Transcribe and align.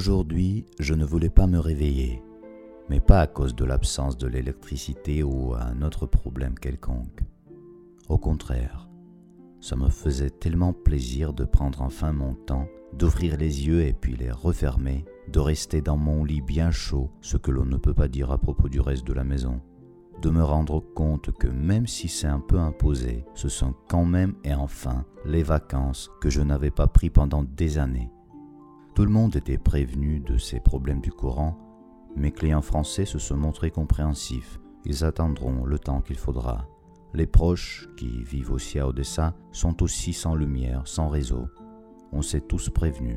Aujourd'hui, 0.00 0.64
je 0.78 0.94
ne 0.94 1.04
voulais 1.04 1.28
pas 1.28 1.46
me 1.46 1.58
réveiller, 1.58 2.22
mais 2.88 3.00
pas 3.00 3.20
à 3.20 3.26
cause 3.26 3.54
de 3.54 3.66
l'absence 3.66 4.16
de 4.16 4.26
l'électricité 4.26 5.22
ou 5.22 5.52
un 5.52 5.82
autre 5.82 6.06
problème 6.06 6.58
quelconque. 6.58 7.20
Au 8.08 8.16
contraire, 8.16 8.88
ça 9.60 9.76
me 9.76 9.90
faisait 9.90 10.30
tellement 10.30 10.72
plaisir 10.72 11.34
de 11.34 11.44
prendre 11.44 11.82
enfin 11.82 12.14
mon 12.14 12.32
temps, 12.32 12.66
d'ouvrir 12.94 13.36
les 13.36 13.66
yeux 13.66 13.82
et 13.82 13.92
puis 13.92 14.16
les 14.16 14.30
refermer, 14.30 15.04
de 15.28 15.38
rester 15.38 15.82
dans 15.82 15.98
mon 15.98 16.24
lit 16.24 16.40
bien 16.40 16.70
chaud, 16.70 17.10
ce 17.20 17.36
que 17.36 17.50
l'on 17.50 17.66
ne 17.66 17.76
peut 17.76 17.92
pas 17.92 18.08
dire 18.08 18.30
à 18.30 18.38
propos 18.38 18.70
du 18.70 18.80
reste 18.80 19.06
de 19.06 19.12
la 19.12 19.24
maison, 19.24 19.60
de 20.22 20.30
me 20.30 20.42
rendre 20.42 20.80
compte 20.80 21.30
que 21.32 21.46
même 21.46 21.86
si 21.86 22.08
c'est 22.08 22.26
un 22.26 22.40
peu 22.40 22.58
imposé, 22.58 23.26
ce 23.34 23.50
sont 23.50 23.74
quand 23.86 24.06
même 24.06 24.32
et 24.44 24.54
enfin 24.54 25.04
les 25.26 25.42
vacances 25.42 26.10
que 26.22 26.30
je 26.30 26.40
n'avais 26.40 26.70
pas 26.70 26.86
pris 26.86 27.10
pendant 27.10 27.44
des 27.44 27.76
années. 27.76 28.10
Tout 29.00 29.06
le 29.06 29.12
monde 29.12 29.34
était 29.34 29.56
prévenu 29.56 30.20
de 30.20 30.36
ces 30.36 30.60
problèmes 30.60 31.00
du 31.00 31.10
courant, 31.10 31.56
mes 32.16 32.32
clients 32.32 32.60
français 32.60 33.06
se 33.06 33.18
sont 33.18 33.38
montrés 33.38 33.70
compréhensifs, 33.70 34.60
ils 34.84 35.06
attendront 35.06 35.64
le 35.64 35.78
temps 35.78 36.02
qu'il 36.02 36.18
faudra. 36.18 36.68
Les 37.14 37.26
proches, 37.26 37.88
qui 37.96 38.22
vivent 38.22 38.52
aussi 38.52 38.78
à 38.78 38.86
Odessa, 38.86 39.34
sont 39.52 39.82
aussi 39.82 40.12
sans 40.12 40.34
lumière, 40.34 40.82
sans 40.84 41.08
réseau. 41.08 41.46
On 42.12 42.20
s'est 42.20 42.42
tous 42.42 42.68
prévenus. 42.68 43.16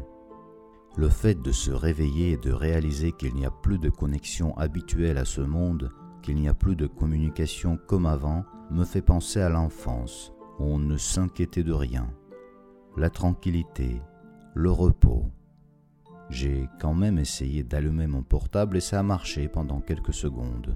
Le 0.96 1.10
fait 1.10 1.42
de 1.42 1.52
se 1.52 1.72
réveiller 1.72 2.32
et 2.32 2.38
de 2.38 2.54
réaliser 2.54 3.12
qu'il 3.12 3.36
n'y 3.36 3.46
a 3.46 3.52
plus 3.52 3.78
de 3.78 3.90
connexion 3.90 4.56
habituelle 4.56 5.18
à 5.18 5.26
ce 5.26 5.42
monde, 5.42 5.92
qu'il 6.22 6.38
n'y 6.38 6.48
a 6.48 6.54
plus 6.54 6.78
de 6.78 6.88
communication 6.88 7.78
comme 7.90 8.06
avant, 8.06 8.46
me 8.72 8.86
fait 8.86 9.02
penser 9.02 9.42
à 9.42 9.50
l'enfance, 9.50 10.32
où 10.60 10.64
on 10.64 10.80
ne 10.80 10.96
s'inquiétait 10.96 11.64
de 11.64 11.74
rien. 11.74 12.08
La 12.96 13.10
tranquillité, 13.10 14.02
le 14.54 14.72
repos. 14.72 15.26
J'ai 16.34 16.68
quand 16.80 16.96
même 16.96 17.20
essayé 17.20 17.62
d'allumer 17.62 18.08
mon 18.08 18.24
portable 18.24 18.78
et 18.78 18.82
ça 18.82 19.00
a 19.00 19.04
marché 19.04 19.48
pendant 19.48 19.82
quelques 19.82 20.16
secondes. 20.16 20.76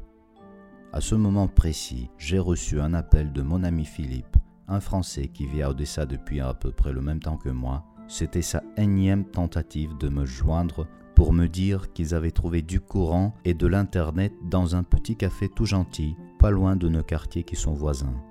À 0.94 1.02
ce 1.02 1.16
moment 1.16 1.48
précis, 1.48 2.12
j'ai 2.20 2.38
reçu 2.38 2.80
un 2.80 2.94
appel 2.94 3.34
de 3.34 3.42
mon 3.42 3.64
ami 3.64 3.84
Philippe, 3.84 4.38
un 4.68 4.80
Français 4.80 5.30
qui 5.30 5.48
vit 5.48 5.64
à 5.64 5.72
Odessa 5.72 6.06
depuis 6.06 6.42
à 6.42 6.54
peu 6.54 6.72
près 6.72 6.92
le 6.92 7.02
même 7.02 7.20
temps 7.20 7.38
que 7.38 7.50
moi. 7.50 7.84
C'était 8.08 8.44
sa 8.44 8.62
énième 8.78 9.26
tentative 9.26 9.98
de 9.98 10.10
me 10.10 10.26
joindre 10.26 10.88
pour 11.16 11.34
me 11.34 11.48
dire 11.48 11.92
qu'ils 11.92 12.14
avaient 12.14 12.30
trouvé 12.30 12.62
du 12.62 12.80
courant 12.80 13.34
et 13.44 13.56
de 13.56 13.66
l'Internet 13.66 14.34
dans 14.44 14.76
un 14.76 14.84
petit 14.84 15.16
café 15.16 15.50
tout 15.50 15.66
gentil, 15.66 16.16
pas 16.38 16.52
loin 16.52 16.76
de 16.76 16.88
nos 16.88 17.04
quartiers 17.04 17.44
qui 17.44 17.56
sont 17.56 17.74
voisins. 17.74 18.22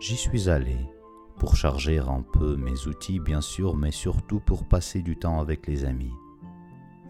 J'y 0.00 0.16
suis 0.16 0.48
allé, 0.48 0.78
pour 1.38 1.56
charger 1.56 1.98
un 1.98 2.24
peu 2.32 2.56
mes 2.56 2.86
outils 2.86 3.20
bien 3.20 3.42
sûr, 3.42 3.76
mais 3.76 3.90
surtout 3.90 4.40
pour 4.40 4.64
passer 4.64 5.02
du 5.02 5.18
temps 5.18 5.38
avec 5.38 5.66
les 5.66 5.84
amis. 5.84 6.14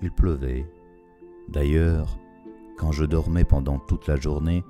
Il 0.02 0.10
pleuvait. 0.10 0.66
D'ailleurs, 1.48 2.18
quand 2.76 2.92
je 2.92 3.04
dormais 3.04 3.44
pendant 3.44 3.78
toute 3.78 4.08
la 4.08 4.16
journée, 4.16 4.64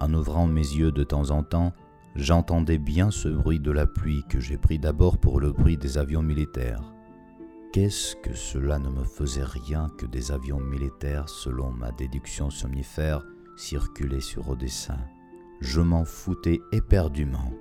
en 0.00 0.12
ouvrant 0.14 0.46
mes 0.46 0.60
yeux 0.60 0.92
de 0.92 1.02
temps 1.02 1.30
en 1.30 1.42
temps, 1.42 1.72
j'entendais 2.14 2.78
bien 2.78 3.10
ce 3.10 3.28
bruit 3.28 3.60
de 3.60 3.70
la 3.70 3.86
pluie 3.86 4.22
que 4.28 4.40
j'ai 4.40 4.56
pris 4.56 4.78
d'abord 4.78 5.18
pour 5.18 5.40
le 5.40 5.52
bruit 5.52 5.76
des 5.76 5.98
avions 5.98 6.22
militaires. 6.22 6.92
Qu'est-ce 7.72 8.16
que 8.16 8.34
cela 8.34 8.78
ne 8.78 8.88
me 8.88 9.04
faisait 9.04 9.44
rien 9.44 9.88
que 9.98 10.06
des 10.06 10.32
avions 10.32 10.60
militaires, 10.60 11.28
selon 11.28 11.70
ma 11.70 11.92
déduction 11.92 12.50
somnifère, 12.50 13.22
circulaient 13.56 14.20
sur 14.20 14.48
Odessa. 14.48 14.96
Je 15.60 15.80
m'en 15.80 16.04
foutais 16.04 16.60
éperdument. 16.72 17.52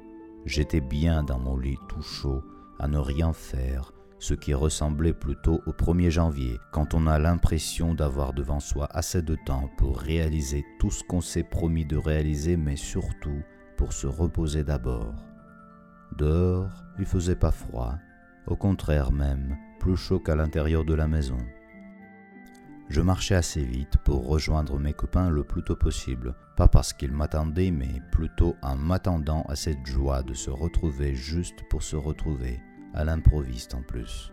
J'étais 0.45 0.81
bien 0.81 1.23
dans 1.23 1.39
mon 1.39 1.57
lit 1.57 1.79
tout 1.89 2.01
chaud, 2.01 2.43
à 2.79 2.87
ne 2.87 2.97
rien 2.97 3.33
faire, 3.33 3.93
ce 4.19 4.33
qui 4.33 4.53
ressemblait 4.53 5.13
plutôt 5.13 5.61
au 5.65 5.71
1er 5.71 6.09
janvier, 6.09 6.59
quand 6.71 6.93
on 6.93 7.07
a 7.07 7.19
l'impression 7.19 7.93
d'avoir 7.93 8.33
devant 8.33 8.59
soi 8.59 8.87
assez 8.91 9.21
de 9.21 9.35
temps 9.45 9.69
pour 9.77 9.99
réaliser 9.99 10.63
tout 10.79 10.91
ce 10.91 11.03
qu'on 11.03 11.21
s'est 11.21 11.43
promis 11.43 11.85
de 11.85 11.97
réaliser, 11.97 12.57
mais 12.57 12.75
surtout 12.75 13.41
pour 13.77 13.93
se 13.93 14.07
reposer 14.07 14.63
d'abord. 14.63 15.13
Dehors, 16.17 16.85
il 16.97 17.05
faisait 17.05 17.35
pas 17.35 17.51
froid, 17.51 17.95
au 18.47 18.55
contraire 18.55 19.11
même, 19.11 19.57
plus 19.79 19.97
chaud 19.97 20.19
qu'à 20.19 20.35
l'intérieur 20.35 20.85
de 20.85 20.93
la 20.93 21.07
maison. 21.07 21.37
Je 22.87 23.01
marchais 23.01 23.35
assez 23.35 23.63
vite 23.63 23.97
pour 24.03 24.27
rejoindre 24.27 24.79
mes 24.79 24.93
copains 24.93 25.29
le 25.29 25.43
plus 25.43 25.63
tôt 25.63 25.75
possible, 25.75 26.35
pas 26.55 26.67
parce 26.67 26.93
qu'ils 26.93 27.11
m'attendaient, 27.11 27.71
mais 27.71 27.99
plutôt 28.11 28.55
en 28.61 28.75
m'attendant 28.75 29.41
à 29.49 29.55
cette 29.55 29.85
joie 29.85 30.21
de 30.21 30.35
se 30.35 30.51
retrouver 30.51 31.15
juste 31.15 31.63
pour 31.69 31.81
se 31.81 31.95
retrouver, 31.95 32.61
à 32.95 33.03
l'improviste 33.03 33.75
en 33.75 33.81
plus. 33.81 34.31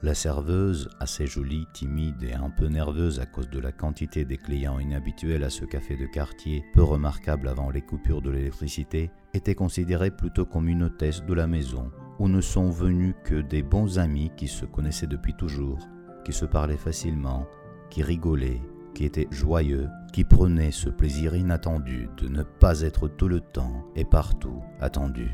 La 0.00 0.14
serveuse, 0.14 0.88
assez 1.00 1.26
jolie, 1.26 1.66
timide 1.72 2.22
et 2.22 2.32
un 2.32 2.50
peu 2.50 2.68
nerveuse 2.68 3.18
à 3.18 3.26
cause 3.26 3.50
de 3.50 3.58
la 3.58 3.72
quantité 3.72 4.24
des 4.24 4.36
clients 4.36 4.78
inhabituels 4.78 5.42
à 5.42 5.50
ce 5.50 5.64
café 5.64 5.96
de 5.96 6.06
quartier, 6.06 6.64
peu 6.72 6.84
remarquable 6.84 7.48
avant 7.48 7.68
les 7.68 7.82
coupures 7.82 8.22
de 8.22 8.30
l'électricité, 8.30 9.10
était 9.34 9.56
considérée 9.56 10.12
plutôt 10.12 10.46
comme 10.46 10.68
une 10.68 10.84
hôtesse 10.84 11.24
de 11.24 11.34
la 11.34 11.48
maison, 11.48 11.90
où 12.20 12.28
ne 12.28 12.40
sont 12.40 12.70
venus 12.70 13.16
que 13.24 13.40
des 13.40 13.64
bons 13.64 13.98
amis 13.98 14.30
qui 14.36 14.46
se 14.46 14.64
connaissaient 14.64 15.08
depuis 15.08 15.34
toujours, 15.34 15.80
qui 16.24 16.32
se 16.32 16.44
parlaient 16.44 16.76
facilement, 16.76 17.48
qui 17.90 18.04
rigolaient, 18.04 18.62
qui 18.94 19.04
étaient 19.04 19.28
joyeux, 19.32 19.88
qui 20.12 20.22
prenaient 20.22 20.70
ce 20.70 20.90
plaisir 20.90 21.34
inattendu 21.34 22.08
de 22.18 22.28
ne 22.28 22.44
pas 22.44 22.82
être 22.82 23.08
tout 23.08 23.28
le 23.28 23.40
temps 23.40 23.84
et 23.96 24.04
partout 24.04 24.62
attendu. 24.80 25.28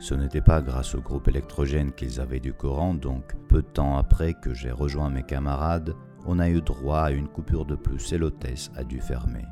Ce 0.00 0.14
n'était 0.14 0.40
pas 0.40 0.62
grâce 0.62 0.94
au 0.94 1.00
groupe 1.00 1.26
électrogène 1.26 1.92
qu'ils 1.92 2.20
avaient 2.20 2.38
du 2.38 2.52
courant, 2.52 2.94
donc 2.94 3.34
peu 3.48 3.62
de 3.62 3.66
temps 3.66 3.98
après 3.98 4.34
que 4.34 4.54
j'ai 4.54 4.70
rejoint 4.70 5.10
mes 5.10 5.24
camarades, 5.24 5.94
on 6.24 6.38
a 6.38 6.48
eu 6.48 6.60
droit 6.60 7.00
à 7.00 7.10
une 7.10 7.28
coupure 7.28 7.64
de 7.64 7.74
plus 7.74 8.12
et 8.12 8.18
l'hôtesse 8.18 8.70
a 8.76 8.84
dû 8.84 9.00
fermer. 9.00 9.44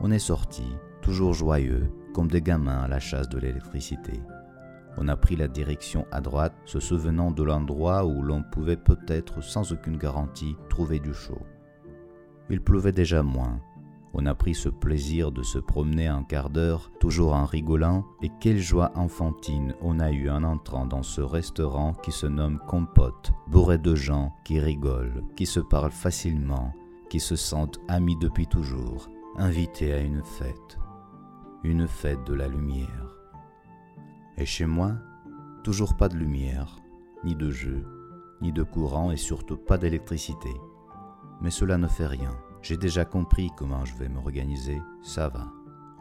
On 0.00 0.10
est 0.10 0.18
sorti, 0.18 0.64
toujours 1.00 1.32
joyeux, 1.32 1.90
comme 2.12 2.28
des 2.28 2.42
gamins 2.42 2.82
à 2.82 2.88
la 2.88 3.00
chasse 3.00 3.28
de 3.28 3.38
l'électricité. 3.38 4.20
On 4.98 5.08
a 5.08 5.16
pris 5.16 5.36
la 5.36 5.48
direction 5.48 6.06
à 6.12 6.20
droite, 6.20 6.54
se 6.66 6.78
souvenant 6.78 7.30
de 7.30 7.42
l'endroit 7.42 8.04
où 8.04 8.20
l'on 8.20 8.42
pouvait 8.42 8.76
peut-être, 8.76 9.42
sans 9.42 9.72
aucune 9.72 9.96
garantie, 9.96 10.56
trouver 10.68 10.98
du 10.98 11.14
chaud. 11.14 11.40
Il 12.50 12.60
pleuvait 12.60 12.92
déjà 12.92 13.22
moins, 13.22 13.58
on 14.14 14.26
a 14.26 14.34
pris 14.34 14.54
ce 14.54 14.68
plaisir 14.68 15.32
de 15.32 15.42
se 15.42 15.58
promener 15.58 16.06
un 16.06 16.22
quart 16.22 16.50
d'heure, 16.50 16.90
toujours 17.00 17.34
en 17.34 17.46
rigolant, 17.46 18.04
et 18.22 18.30
quelle 18.40 18.58
joie 18.58 18.92
enfantine 18.94 19.74
on 19.80 20.00
a 20.00 20.10
eu 20.10 20.28
en 20.28 20.44
entrant 20.44 20.86
dans 20.86 21.02
ce 21.02 21.20
restaurant 21.20 21.94
qui 21.94 22.12
se 22.12 22.26
nomme 22.26 22.60
Compote, 22.66 23.32
bourré 23.46 23.78
de 23.78 23.94
gens 23.94 24.34
qui 24.44 24.60
rigolent, 24.60 25.24
qui 25.36 25.46
se 25.46 25.60
parlent 25.60 25.90
facilement, 25.90 26.74
qui 27.08 27.20
se 27.20 27.36
sentent 27.36 27.80
amis 27.88 28.16
depuis 28.16 28.46
toujours, 28.46 29.08
invités 29.36 29.92
à 29.92 30.00
une 30.00 30.22
fête. 30.22 30.78
Une 31.64 31.86
fête 31.86 32.24
de 32.24 32.34
la 32.34 32.48
lumière. 32.48 33.16
Et 34.36 34.44
chez 34.44 34.66
moi, 34.66 34.92
toujours 35.64 35.96
pas 35.96 36.08
de 36.08 36.16
lumière, 36.16 36.76
ni 37.24 37.34
de 37.34 37.50
jeu, 37.50 37.86
ni 38.42 38.52
de 38.52 38.62
courant 38.62 39.10
et 39.10 39.16
surtout 39.16 39.56
pas 39.56 39.78
d'électricité. 39.78 40.50
Mais 41.40 41.50
cela 41.50 41.78
ne 41.78 41.86
fait 41.86 42.06
rien. 42.06 42.36
J'ai 42.62 42.76
déjà 42.76 43.04
compris 43.04 43.50
comment 43.56 43.84
je 43.84 43.94
vais 43.96 44.08
m'organiser, 44.08 44.80
ça 45.02 45.28
va. 45.28 45.48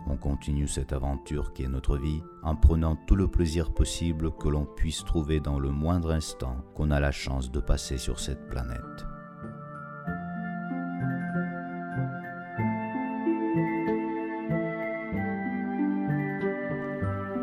On 0.08 0.16
continue 0.16 0.68
cette 0.68 0.94
aventure 0.94 1.54
qui 1.54 1.64
est 1.64 1.68
notre 1.68 1.98
vie 1.98 2.22
en 2.44 2.56
prenant 2.56 2.96
tout 3.08 3.16
le 3.16 3.28
plaisir 3.28 3.74
possible 3.74 4.32
que 4.38 4.48
l'on 4.48 4.66
puisse 4.66 5.04
trouver 5.04 5.40
dans 5.40 5.60
le 5.60 5.72
moindre 5.72 6.12
instant 6.12 6.64
qu'on 6.76 6.92
a 6.92 7.00
la 7.00 7.12
chance 7.12 7.52
de 7.52 7.60
passer 7.60 7.98
sur 7.98 8.20
cette 8.20 8.48
planète. 8.48 8.78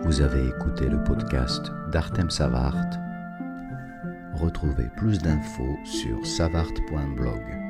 Vous 0.04 0.20
avez 0.20 0.48
écouté 0.48 0.88
le 0.88 1.02
podcast 1.02 1.70
d'Artem 1.90 2.30
Savart. 2.30 2.74
Retrouvez 4.34 4.88
plus 4.96 5.18
d'infos 5.18 5.76
sur 5.84 6.24
savart.blog. 6.24 7.67